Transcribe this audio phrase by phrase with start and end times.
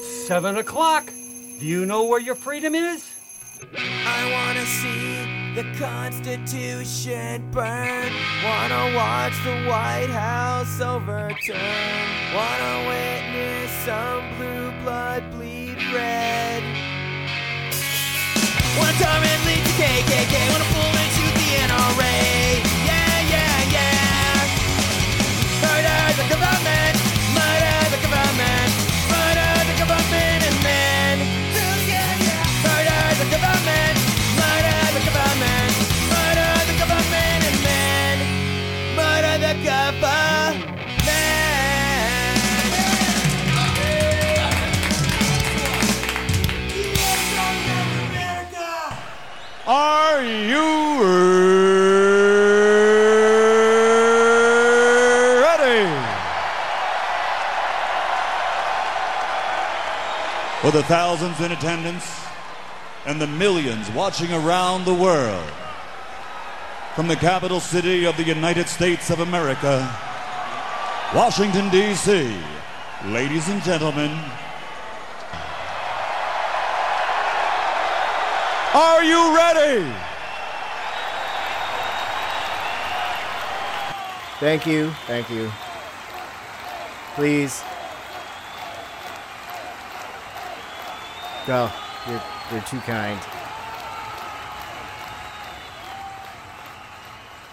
[0.00, 1.12] It's seven o'clock.
[1.58, 3.04] Do you know where your freedom is?
[3.76, 8.10] I wanna see the Constitution burn.
[8.42, 12.06] Wanna watch the White House overturn.
[12.34, 16.62] Wanna witness some blue blood bleed red.
[18.78, 18.96] Wanna
[19.44, 20.34] the KKK.
[20.50, 20.90] Wanna pull
[21.36, 22.16] the NRA.
[22.88, 24.48] Yeah, yeah, yeah.
[25.60, 26.99] Murder the government.
[60.70, 62.24] For the thousands in attendance
[63.04, 65.50] and the millions watching around the world,
[66.94, 69.80] from the capital city of the United States of America,
[71.12, 72.40] Washington, D.C.,
[73.06, 74.12] ladies and gentlemen,
[78.72, 79.92] Are you ready?
[84.38, 84.92] Thank you.
[85.08, 85.50] Thank you.
[87.16, 87.60] Please.
[91.46, 91.70] Go.
[92.06, 93.18] You're, you're too kind.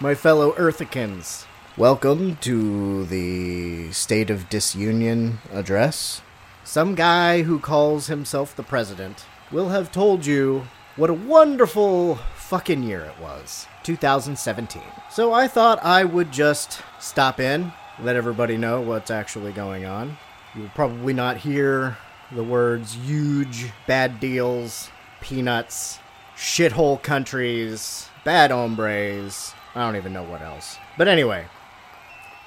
[0.02, 1.46] My fellow Earthicans,
[1.78, 6.22] welcome to the State of Disunion address.
[6.66, 12.84] Some guy who calls himself the president will have told you what a wonderful fucking
[12.84, 14.82] year it was 2017.
[15.10, 20.18] So I thought I would just stop in, let everybody know what's actually going on.
[20.54, 21.98] You'll probably not hear
[22.32, 24.90] the words huge, bad deals,
[25.22, 26.00] peanuts,
[26.36, 29.54] shithole countries, bad hombres.
[29.76, 30.78] I don't even know what else.
[30.98, 31.46] But anyway,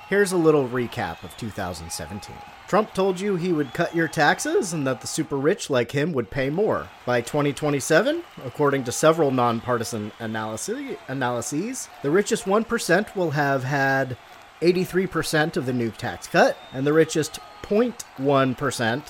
[0.08, 2.34] here's a little recap of 2017.
[2.69, 6.12] Trump told you he would cut your taxes and that the super rich like him
[6.12, 6.88] would pay more.
[7.04, 14.16] By 2027, according to several nonpartisan analysis, analyses, the richest 1% will have had
[14.60, 19.02] 83% of the new tax cut, and the richest 0.1%,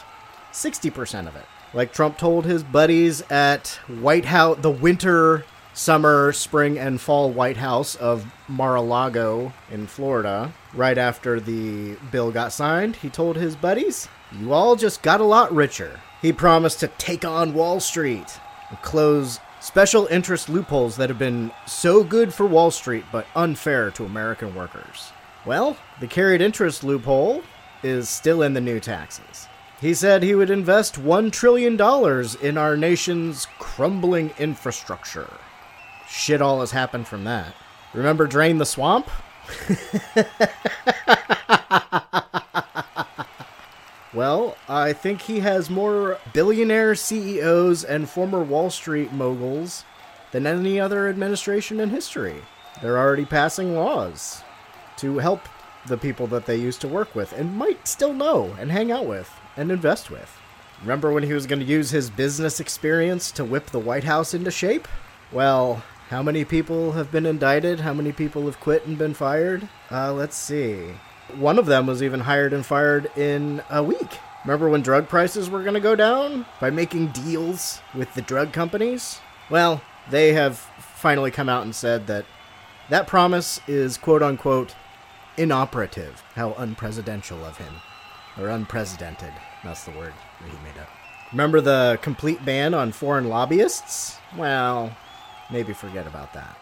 [0.52, 1.44] 60% of it.
[1.72, 7.56] Like Trump told his buddies at White House, the winter, summer, spring, and fall White
[7.56, 14.08] House of Mar-a-Lago in Florida, right after the bill got signed, he told his buddies,
[14.32, 16.00] You all just got a lot richer.
[16.20, 21.52] He promised to take on Wall Street and close special interest loopholes that have been
[21.66, 25.12] so good for Wall Street but unfair to American workers.
[25.46, 27.42] Well, the carried interest loophole
[27.82, 29.46] is still in the new taxes.
[29.80, 31.72] He said he would invest $1 trillion
[32.42, 35.30] in our nation's crumbling infrastructure.
[36.06, 37.54] Shit all has happened from that.
[37.94, 39.08] Remember Drain the Swamp?
[44.12, 49.86] well, I think he has more billionaire CEOs and former Wall Street moguls
[50.32, 52.42] than any other administration in history.
[52.82, 54.42] They're already passing laws
[54.98, 55.40] to help
[55.86, 59.06] the people that they used to work with and might still know and hang out
[59.06, 60.40] with and invest with.
[60.80, 64.32] Remember when he was going to use his business experience to whip the White House
[64.32, 64.88] into shape?
[65.30, 67.80] Well, how many people have been indicted?
[67.80, 69.68] How many people have quit and been fired?
[69.90, 70.94] Uh, let's see.
[71.36, 74.18] One of them was even hired and fired in a week.
[74.46, 76.46] Remember when drug prices were going to go down?
[76.58, 79.20] By making deals with the drug companies?
[79.50, 82.24] Well, they have finally come out and said that
[82.88, 84.74] that promise is quote unquote
[85.36, 86.22] inoperative.
[86.34, 87.74] How unpresidential of him.
[88.40, 89.32] Or unprecedented.
[89.62, 90.88] That's the word that he made up.
[91.32, 94.16] Remember the complete ban on foreign lobbyists?
[94.36, 94.96] Well,
[95.50, 96.56] maybe forget about that.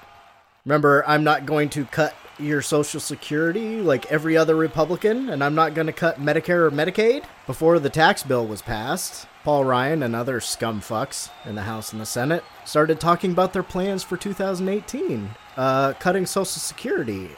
[0.65, 5.55] Remember, I'm not going to cut your Social Security like every other Republican, and I'm
[5.55, 7.25] not going to cut Medicare or Medicaid?
[7.47, 12.01] Before the tax bill was passed, Paul Ryan and other scumfucks in the House and
[12.01, 17.31] the Senate started talking about their plans for 2018, uh, cutting Social Security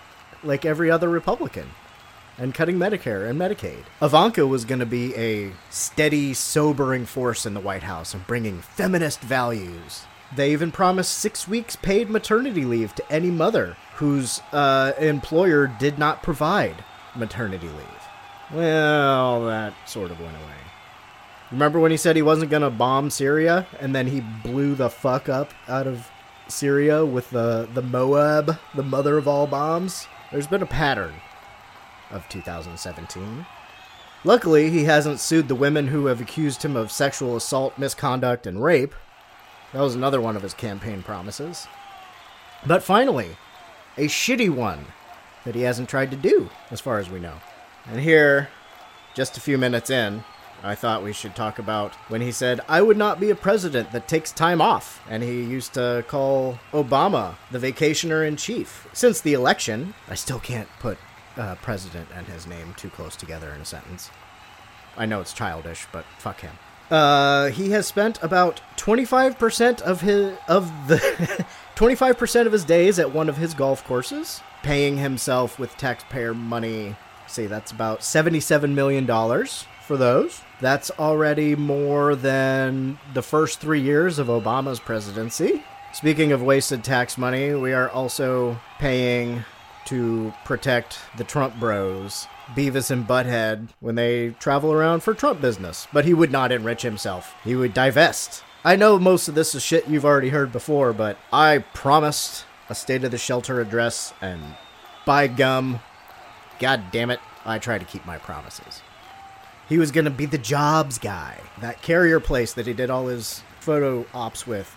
[0.43, 1.71] like every other Republican
[2.41, 3.85] and cutting Medicare and Medicaid.
[4.01, 8.63] Ivanka was going to be a steady, sobering force in the White House and bringing
[8.63, 10.07] feminist values.
[10.35, 15.99] They even promised six weeks paid maternity leave to any mother whose uh, employer did
[15.99, 16.83] not provide
[17.15, 18.09] maternity leave.
[18.53, 20.47] Well, that sort of went away.
[21.53, 24.89] Remember when he said he wasn't going to bomb Syria and then he blew the
[24.89, 26.09] fuck up out of
[26.49, 30.07] Syria with the, the Moab, the mother of all bombs?
[30.31, 31.13] There's been a pattern
[32.11, 33.47] of 2017.
[34.23, 38.62] Luckily, he hasn't sued the women who have accused him of sexual assault, misconduct, and
[38.62, 38.95] rape.
[39.73, 41.67] That was another one of his campaign promises.
[42.67, 43.37] But finally,
[43.97, 44.87] a shitty one
[45.45, 47.37] that he hasn't tried to do, as far as we know.
[47.87, 48.51] And here,
[49.15, 50.23] just a few minutes in,
[50.62, 53.93] I thought we should talk about when he said, I would not be a president
[53.93, 55.01] that takes time off.
[55.09, 58.87] And he used to call Obama the vacationer in chief.
[58.93, 60.99] Since the election, I still can't put
[61.37, 64.11] uh, president and his name too close together in a sentence.
[64.97, 66.53] I know it's childish, but fuck him.
[66.91, 70.97] Uh, he has spent about 25% of his of the
[71.77, 76.97] 25% of his days at one of his golf courses, paying himself with taxpayer money.
[77.29, 80.43] See, that's about 77 million dollars for those.
[80.61, 85.62] That's already more than the first 3 years of Obama's presidency.
[85.93, 89.44] Speaking of wasted tax money, we are also paying
[89.87, 95.87] to protect the Trump bros, Beavis and Butthead, when they travel around for Trump business.
[95.93, 98.44] But he would not enrich himself, he would divest.
[98.65, 102.75] I know most of this is shit you've already heard before, but I promised a
[102.75, 104.43] State of the Shelter address, and
[105.06, 105.81] by gum,
[106.59, 108.83] god damn it, I try to keep my promises.
[109.69, 113.43] He was gonna be the jobs guy, that carrier place that he did all his
[113.61, 114.76] photo ops with.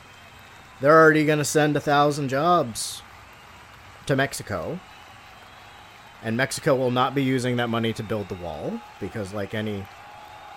[0.79, 3.01] They're already gonna send a thousand jobs
[4.05, 4.79] to Mexico.
[6.23, 9.85] And Mexico will not be using that money to build the wall because like any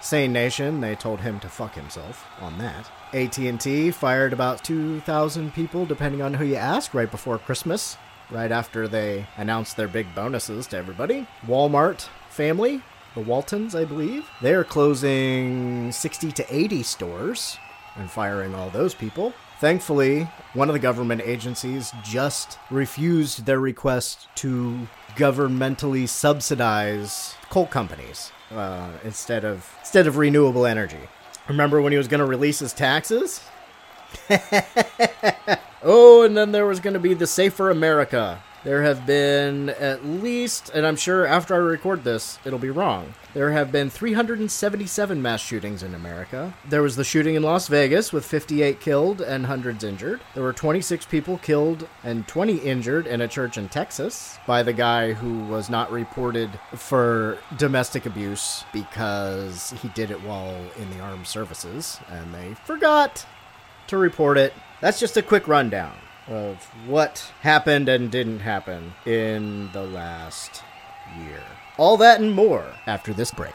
[0.00, 2.90] sane nation, they told him to fuck himself on that.
[3.12, 7.96] AT&T fired about 2,000 people depending on who you ask right before Christmas,
[8.30, 11.26] right after they announced their big bonuses to everybody.
[11.44, 12.82] Walmart family,
[13.14, 17.58] the Waltons, I believe, they are closing 60 to 80 stores
[17.96, 19.32] and firing all those people.
[19.58, 24.86] Thankfully, one of the government agencies just refused their request to
[25.16, 31.08] governmentally subsidize coal companies uh, instead of instead of renewable energy.
[31.48, 33.40] Remember when he was going to release his taxes?
[35.82, 38.42] oh, and then there was going to be the Safer America.
[38.66, 43.14] There have been at least, and I'm sure after I record this, it'll be wrong.
[43.32, 46.52] There have been 377 mass shootings in America.
[46.68, 50.20] There was the shooting in Las Vegas with 58 killed and hundreds injured.
[50.34, 54.72] There were 26 people killed and 20 injured in a church in Texas by the
[54.72, 60.98] guy who was not reported for domestic abuse because he did it while in the
[60.98, 63.24] armed services and they forgot
[63.86, 64.52] to report it.
[64.80, 65.94] That's just a quick rundown
[66.28, 70.62] of what happened and didn't happen in the last
[71.18, 71.42] year.
[71.76, 73.54] All that and more after this break.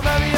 [0.00, 0.37] Sleep The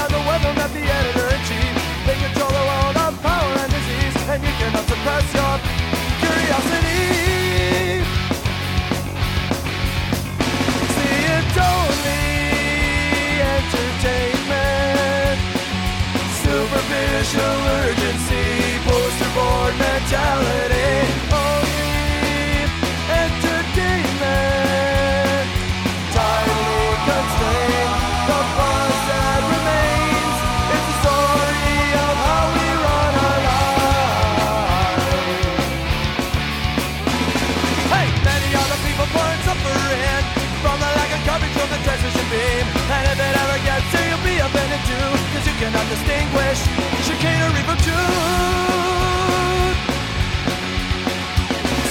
[42.09, 42.64] the beam.
[42.97, 46.64] And if it ever gets to you, be offended too, cause you cannot distinguish
[47.04, 49.76] chicanery from truth.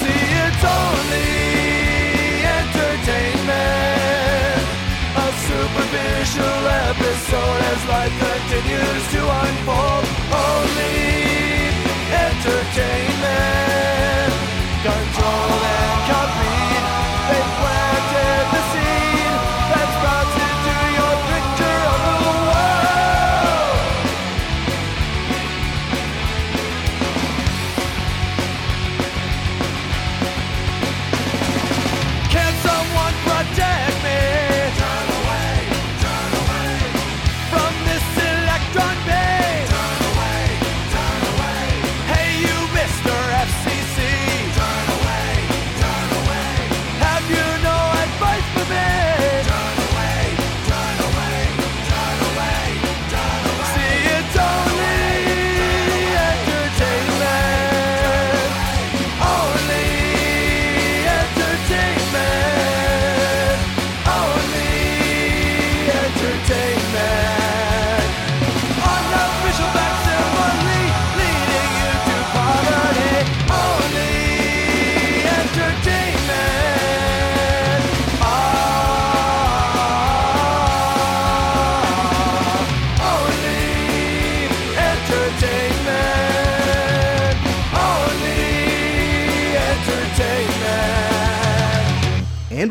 [0.01, 4.65] See, it's only entertainment,
[5.13, 10.09] a superficial episode as life continues to unfold.
[10.33, 11.69] Only
[12.09, 14.33] entertainment,
[14.81, 15.53] control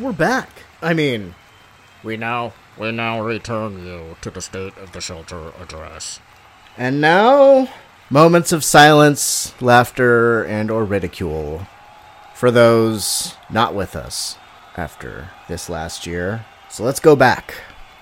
[0.09, 0.49] we're back.
[0.81, 1.35] I mean,
[2.03, 6.21] We now we now return you to the state of the shelter address.
[6.79, 7.69] and now
[8.09, 11.67] moments of silence, laughter, and or ridicule
[12.35, 14.39] for those not with us
[14.79, 16.47] after this last year.
[16.71, 17.53] So let's go back.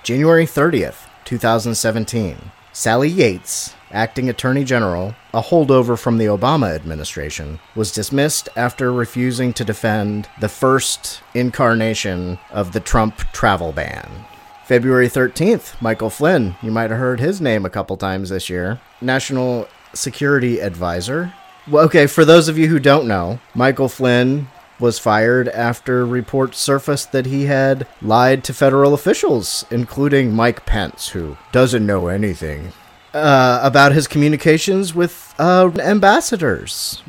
[0.04, 2.52] January 30th, 2017.
[2.78, 9.54] Sally Yates, acting attorney general, a holdover from the Obama administration, was dismissed after refusing
[9.54, 14.26] to defend the first incarnation of the Trump travel ban.
[14.66, 18.78] February 13th, Michael Flynn, you might have heard his name a couple times this year,
[19.00, 21.32] National Security Advisor.
[21.66, 26.58] Well, okay, for those of you who don't know, Michael Flynn was fired after reports
[26.58, 32.72] surfaced that he had lied to federal officials, including Mike Pence, who doesn't know anything
[33.14, 37.02] uh, about his communications with uh, ambassadors.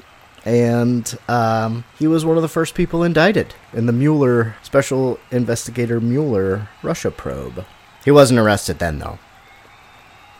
[0.45, 5.99] And um, he was one of the first people indicted in the Mueller, Special Investigator
[5.99, 7.65] Mueller Russia probe.
[8.05, 9.19] He wasn't arrested then, though.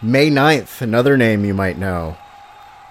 [0.01, 2.17] May 9th, another name you might know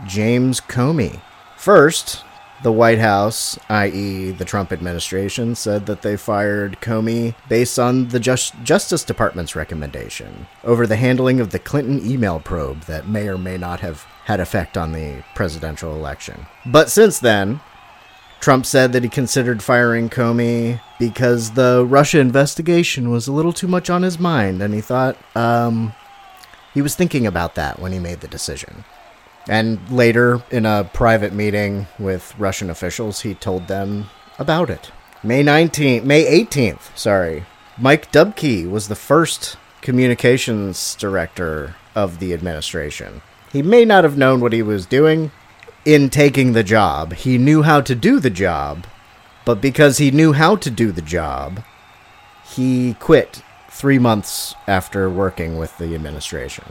[0.07, 1.23] James Comey.
[1.57, 2.23] First,
[2.63, 8.21] the White House, i.e., the Trump administration, said that they fired Comey based on the
[8.21, 13.39] Just- Justice Department's recommendation over the handling of the Clinton email probe that may or
[13.39, 16.47] may not have had effect on the presidential election.
[16.65, 17.61] But since then,
[18.41, 23.69] Trump said that he considered firing Comey because the Russia investigation was a little too
[23.69, 25.93] much on his mind, and he thought um,
[26.75, 28.85] he was thinking about that when he made the decision.
[29.49, 34.07] And later, in a private meeting with Russian officials, he told them
[34.39, 34.91] about it.
[35.23, 37.47] May 19th, May 18th, sorry.
[37.79, 43.23] Mike Dubke was the first communications director of the administration.
[43.53, 45.31] He may not have known what he was doing
[45.85, 47.15] in taking the job.
[47.15, 48.87] He knew how to do the job,
[49.45, 51.63] but because he knew how to do the job,
[52.45, 56.65] he quit three months after working with the administration.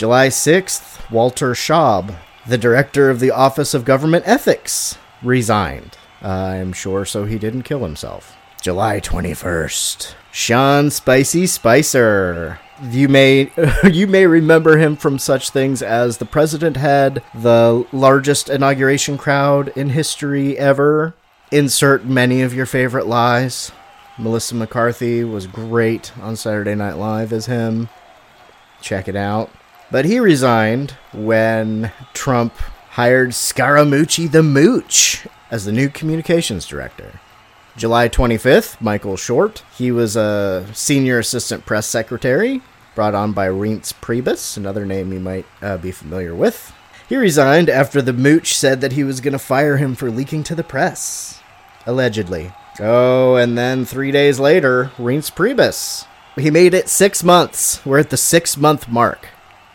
[0.00, 2.16] July 6th, Walter Schaub,
[2.46, 5.98] the director of the Office of Government Ethics, resigned.
[6.22, 8.34] I'm sure so he didn't kill himself.
[8.62, 12.58] July 21st, Sean Spicy Spicer.
[12.82, 13.52] You may
[13.92, 19.68] you may remember him from such things as the president had the largest inauguration crowd
[19.76, 21.12] in history ever.
[21.52, 23.70] Insert many of your favorite lies.
[24.16, 27.90] Melissa McCarthy was great on Saturday Night Live as him.
[28.80, 29.50] Check it out.
[29.90, 32.54] But he resigned when Trump
[32.90, 37.20] hired Scaramucci the Mooch as the new communications director.
[37.76, 39.62] July 25th, Michael Short.
[39.76, 42.62] He was a senior assistant press secretary
[42.94, 46.72] brought on by Reince Priebus, another name you might uh, be familiar with.
[47.08, 50.44] He resigned after the Mooch said that he was going to fire him for leaking
[50.44, 51.40] to the press.
[51.86, 52.52] Allegedly.
[52.78, 56.06] Oh, and then three days later, Reince Priebus.
[56.36, 57.84] He made it six months.
[57.84, 59.28] We're at the six month mark.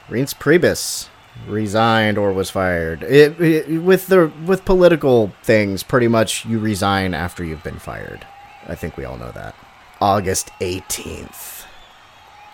[0.09, 1.09] Reince Priebus
[1.47, 3.03] resigned or was fired.
[3.03, 8.25] It, it- with the with political things, pretty much you resign after you've been fired.
[8.67, 9.55] I think we all know that.
[10.01, 11.65] August 18th.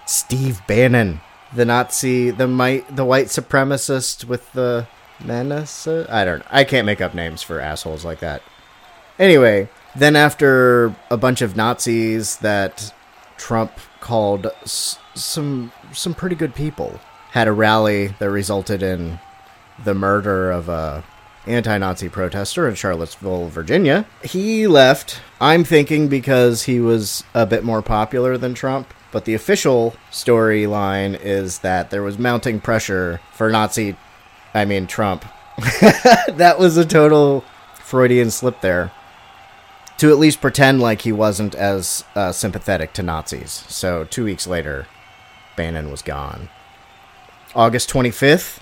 [0.05, 1.22] Steve Bannon,
[1.55, 4.88] the Nazi, the might, the white supremacist with the
[5.24, 5.88] menace.
[5.88, 6.43] I don't.
[6.50, 8.41] I can't make up names for assholes like that.
[9.20, 12.93] Anyway, then after a bunch of Nazis that
[13.38, 17.00] Trump called s- some some pretty good people
[17.31, 19.19] had a rally that resulted in
[19.83, 21.03] the murder of a
[21.47, 24.05] anti-Nazi protester in Charlottesville, Virginia.
[24.23, 25.21] He left.
[25.39, 31.19] I'm thinking because he was a bit more popular than Trump, but the official storyline
[31.19, 33.95] is that there was mounting pressure for Nazi
[34.53, 35.25] I mean Trump.
[35.57, 37.43] that was a total
[37.75, 38.91] Freudian slip there
[39.97, 43.63] to at least pretend like he wasn't as uh, sympathetic to Nazis.
[43.67, 44.88] So, two weeks later,
[45.55, 46.50] Bannon was gone.
[47.55, 48.60] August 25th,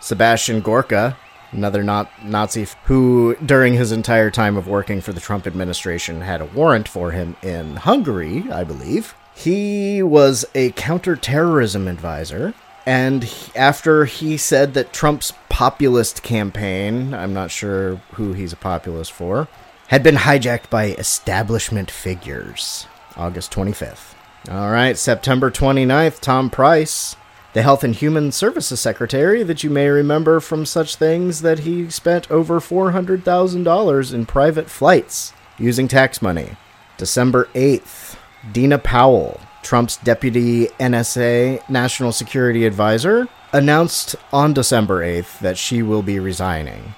[0.00, 1.16] Sebastian Gorka,
[1.52, 6.40] another not- Nazi who, during his entire time of working for the Trump administration, had
[6.40, 9.14] a warrant for him in Hungary, I believe.
[9.34, 12.54] He was a counterterrorism advisor.
[12.86, 19.12] And after he said that Trump's populist campaign, I'm not sure who he's a populist
[19.12, 19.48] for,
[19.88, 22.86] had been hijacked by establishment figures.
[23.16, 24.14] August 25th.
[24.50, 27.16] All right, September 29th, Tom Price,
[27.52, 31.90] the Health and Human Services Secretary that you may remember from such things that he
[31.90, 36.56] spent over $400,000 in private flights using tax money.
[36.96, 38.16] December 8th,
[38.52, 46.02] Dina Powell, Trump's deputy NSA National Security Advisor, announced on December 8th that she will
[46.02, 46.94] be resigning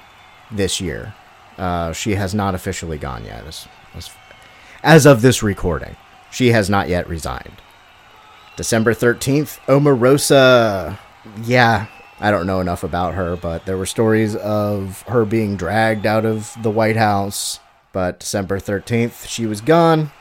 [0.51, 1.15] this year.
[1.57, 3.47] Uh, she has not officially gone yet.
[3.47, 4.11] As- as-
[4.83, 5.97] as of this recording.
[6.31, 7.62] She has not yet resigned.
[8.57, 10.99] December 13th, Omarosa.
[11.43, 11.87] Yeah,
[12.21, 16.25] I don't know enough about her, but there were stories of her being dragged out
[16.25, 17.59] of the White House.
[17.93, 20.13] But December 13th, she was gone.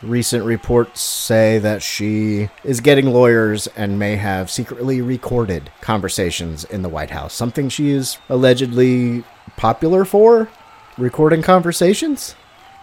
[0.00, 6.82] Recent reports say that she is getting lawyers and may have secretly recorded conversations in
[6.82, 7.34] the White House.
[7.34, 9.22] Something she is allegedly
[9.56, 10.48] popular for?
[10.96, 12.34] Recording conversations?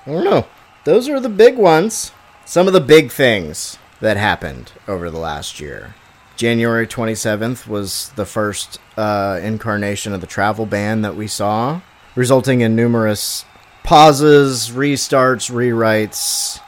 [0.06, 0.46] I don't know.
[0.86, 2.12] Those are the big ones.
[2.46, 5.96] Some of the big things that happened over the last year.
[6.36, 11.82] January 27th was the first uh, incarnation of the travel ban that we saw,
[12.16, 13.44] resulting in numerous
[13.84, 16.62] pauses, restarts, rewrites,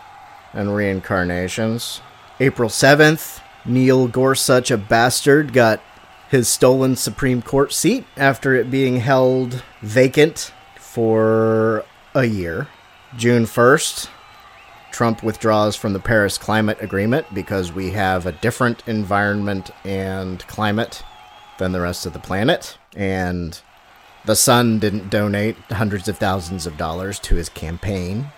[0.54, 2.02] and reincarnations.
[2.40, 5.82] April 7th, Neil Gorsuch, a bastard, got
[6.30, 12.68] his stolen Supreme Court seat after it being held vacant for a year.
[13.16, 14.10] June 1st,
[14.92, 21.04] Trump withdraws from the Paris Climate Agreement because we have a different environment and climate
[21.58, 22.78] than the rest of the planet.
[22.96, 23.60] And
[24.26, 28.32] the Sun didn't donate hundreds of thousands of dollars to his campaign.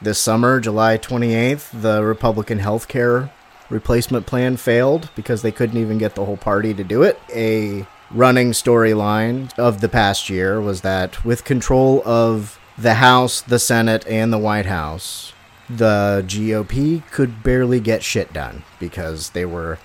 [0.00, 3.32] This summer, July 28th, the Republican health care
[3.70, 7.18] replacement plan failed because they couldn't even get the whole party to do it.
[7.34, 13.58] A running storyline of the past year was that with control of the House, the
[13.58, 15.32] Senate, and the White House,
[15.78, 19.78] the GOP could barely get shit done because they were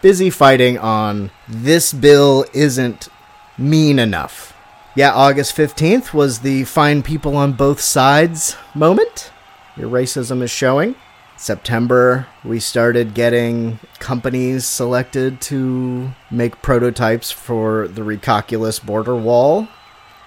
[0.00, 3.08] busy fighting on this bill isn't
[3.56, 4.54] mean enough.
[4.94, 9.32] Yeah, August 15th was the fine people on both sides moment.
[9.76, 10.96] Your racism is showing.
[11.36, 19.66] September, we started getting companies selected to make prototypes for the Recalculus border wall.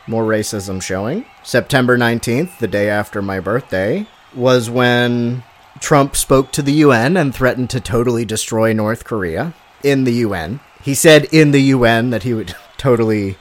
[0.07, 1.25] More racism showing.
[1.43, 5.43] September 19th, the day after my birthday, was when
[5.79, 10.59] Trump spoke to the UN and threatened to totally destroy North Korea in the UN.
[10.81, 13.37] He said in the UN that he would totally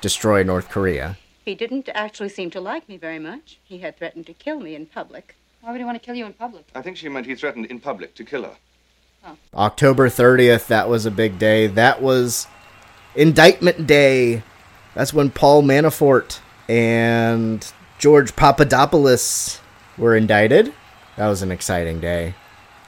[0.00, 1.16] destroy North Korea.
[1.44, 3.58] He didn't actually seem to like me very much.
[3.64, 5.34] He had threatened to kill me in public.
[5.60, 6.66] Why would he want to kill you in public?
[6.74, 8.56] I think she meant he threatened in public to kill her.
[9.24, 9.36] Oh.
[9.54, 11.66] October 30th, that was a big day.
[11.66, 12.46] That was
[13.14, 14.42] indictment day.
[14.94, 19.60] That's when Paul Manafort and George Papadopoulos
[19.98, 20.72] were indicted.
[21.16, 22.34] That was an exciting day.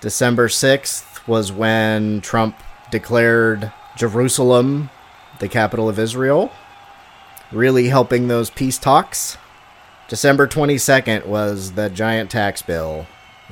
[0.01, 2.57] December 6th was when Trump
[2.91, 4.91] declared Jerusalem
[5.41, 6.51] the capital of Israel,
[7.53, 9.37] really helping those peace talks.
[10.09, 13.07] December 22nd was the giant tax bill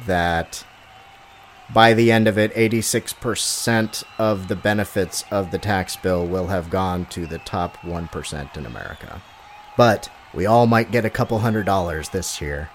[0.07, 0.65] that
[1.73, 6.71] by the end of it, 86% of the benefits of the tax bill will have
[6.71, 9.21] gone to the top 1% in America.
[9.77, 12.71] But we all might get a couple hundred dollars this year.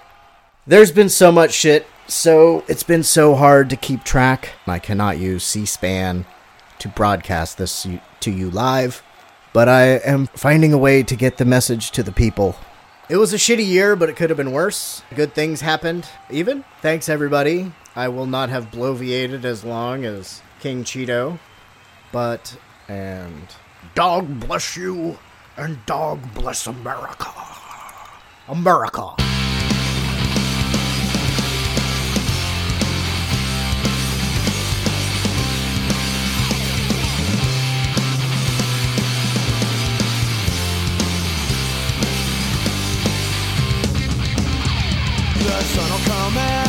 [0.66, 4.52] There's been so much shit, so it's been so hard to keep track.
[4.66, 6.26] I cannot use C SPAN
[6.80, 7.86] to broadcast this
[8.22, 9.04] to you live,
[9.52, 12.56] but I am finding a way to get the message to the people.
[13.10, 15.02] It was a shitty year, but it could have been worse.
[15.14, 16.64] Good things happened, even.
[16.82, 17.74] Thanks, everybody.
[17.94, 21.40] I will not have bloviated as long as King Cheeto,
[22.14, 22.56] but,
[22.88, 23.54] and
[23.96, 25.20] dog bless you,
[25.58, 27.28] and dog bless America.
[28.48, 29.14] America.
[45.44, 46.63] The sun'll come out.